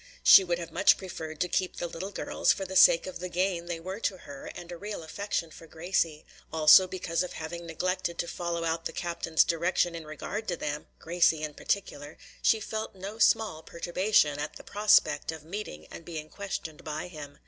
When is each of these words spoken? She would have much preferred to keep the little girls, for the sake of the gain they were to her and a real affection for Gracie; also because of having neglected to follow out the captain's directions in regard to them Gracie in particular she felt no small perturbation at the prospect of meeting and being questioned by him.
She 0.23 0.43
would 0.43 0.57
have 0.57 0.71
much 0.71 0.97
preferred 0.97 1.39
to 1.41 1.47
keep 1.47 1.75
the 1.75 1.85
little 1.87 2.09
girls, 2.09 2.51
for 2.51 2.65
the 2.65 2.75
sake 2.75 3.05
of 3.05 3.19
the 3.19 3.29
gain 3.29 3.67
they 3.67 3.79
were 3.79 3.99
to 3.99 4.17
her 4.17 4.47
and 4.55 4.71
a 4.71 4.75
real 4.75 5.03
affection 5.03 5.51
for 5.51 5.67
Gracie; 5.67 6.25
also 6.51 6.87
because 6.87 7.21
of 7.21 7.33
having 7.33 7.67
neglected 7.67 8.17
to 8.17 8.27
follow 8.27 8.63
out 8.63 8.85
the 8.85 8.93
captain's 8.93 9.43
directions 9.43 9.95
in 9.95 10.07
regard 10.07 10.47
to 10.47 10.57
them 10.57 10.87
Gracie 10.97 11.43
in 11.43 11.53
particular 11.53 12.17
she 12.41 12.59
felt 12.59 12.95
no 12.95 13.19
small 13.19 13.61
perturbation 13.61 14.39
at 14.39 14.55
the 14.55 14.63
prospect 14.63 15.31
of 15.31 15.43
meeting 15.43 15.85
and 15.91 16.03
being 16.03 16.29
questioned 16.29 16.83
by 16.83 17.05
him. 17.07 17.37